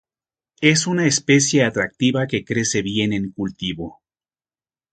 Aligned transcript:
Es 0.61 0.87
una 0.87 1.05
especie 1.05 1.63
atractiva 1.63 2.25
que 2.25 2.43
crece 2.43 2.81
bien 2.81 3.13
en 3.13 3.29
cultivo. 3.31 4.01